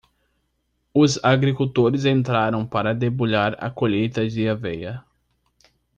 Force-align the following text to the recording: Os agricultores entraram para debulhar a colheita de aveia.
Os 0.95 1.23
agricultores 1.23 2.05
entraram 2.05 2.65
para 2.65 2.91
debulhar 2.91 3.55
a 3.63 3.69
colheita 3.69 4.27
de 4.27 4.49
aveia. 4.49 5.05